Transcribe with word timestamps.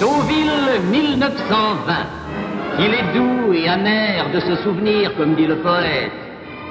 Deauville 0.00 0.52
1920. 0.92 1.94
Il 2.78 2.94
est 2.94 3.12
doux 3.14 3.52
et 3.52 3.68
amer 3.68 4.30
de 4.32 4.38
se 4.38 4.54
souvenir, 4.62 5.16
comme 5.16 5.34
dit 5.34 5.46
le 5.46 5.56
poète. 5.56 6.12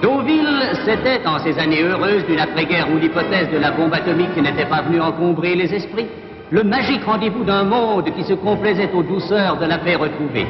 Deauville, 0.02 0.70
c'était 0.86 1.20
en 1.28 1.40
ces 1.40 1.60
années 1.60 1.84
heureuses 1.84 2.26
d'une 2.26 2.40
après-guerre 2.40 2.88
où 2.90 2.98
l'hypothèse 2.98 3.50
de 3.52 3.58
la 3.58 3.72
bombe 3.72 3.94
atomique 3.94 4.38
n'était 4.38 4.66
pas 4.66 4.82
venue 4.84 5.02
encombrer 5.02 5.56
les 5.56 5.74
esprits, 5.74 6.08
le 6.52 6.64
magique 6.64 7.04
rendez-vous 7.04 7.44
d'un 7.44 7.66
monde 7.66 8.10
qui 8.16 8.24
se 8.24 8.34
complaisait 8.34 8.92
aux 8.94 9.04
douceurs 9.04 9.58
de 9.58 9.66
la 9.66 9.80
paix 9.80 9.96
retrouvée. 9.96 10.48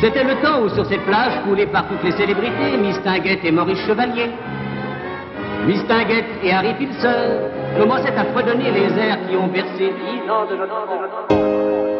C'était 0.00 0.24
le 0.24 0.34
temps 0.42 0.62
où 0.62 0.68
sur 0.70 0.84
cette 0.86 1.02
plage 1.02 1.40
coulée 1.44 1.66
par 1.66 1.86
toutes 1.86 2.02
les 2.02 2.12
célébrités, 2.12 2.76
Miss 2.76 3.00
Tinguette 3.02 3.44
et 3.44 3.52
Maurice 3.52 3.86
Chevalier, 3.86 4.30
Miss 5.64 5.84
Tinguette 5.86 6.26
et 6.42 6.52
Harry 6.52 6.74
Pilser 6.74 7.50
commençaient 7.78 8.16
à 8.16 8.24
fredonner 8.26 8.70
les 8.70 8.98
airs 8.98 9.18
qui 9.28 9.36
ont 9.36 9.48
bercé 9.48 9.92
dix 9.92 10.30
ans 10.30 10.46
de 10.46 11.95